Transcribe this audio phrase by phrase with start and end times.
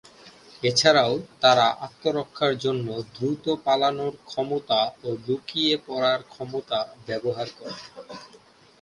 [0.63, 1.13] এছাড়াও
[1.41, 7.77] তারা আত্মরক্ষার জন্য দ্রুত পালানোর ক্ষমতা ও লুকিয়ে পড়ার ক্ষমতা ব্যবহার করে।